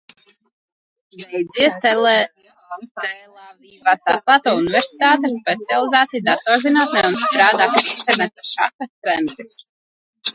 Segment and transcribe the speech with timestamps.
[1.17, 9.55] Beidzis Telavivas Atklāto universitāti ar specializāciju datorzinātnē un strādā kā interneta šaha treneris.